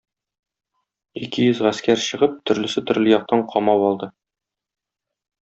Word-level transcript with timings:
Ике 1.25 1.43
йөз 1.47 1.61
гаскәр 1.65 2.01
чыгып, 2.05 2.33
төрлесе 2.51 2.83
төрле 2.93 3.13
яктан 3.13 3.45
камап 3.53 3.87
алды. 3.93 4.11